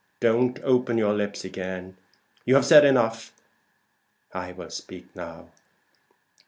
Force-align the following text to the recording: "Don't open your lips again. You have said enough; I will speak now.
"Don't 0.19 0.59
open 0.63 0.97
your 0.97 1.13
lips 1.13 1.45
again. 1.45 1.95
You 2.43 2.55
have 2.55 2.65
said 2.65 2.85
enough; 2.85 3.31
I 4.33 4.51
will 4.51 4.71
speak 4.71 5.15
now. 5.15 5.49